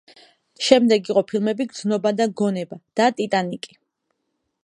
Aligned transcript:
შემდეგ 0.67 1.09
იყო 1.13 1.23
ფილმები 1.31 1.67
„გრძნობა 1.73 2.13
და 2.23 2.27
გონება“ 2.41 2.81
და 3.01 3.09
„ტიტანიკი“. 3.19 3.77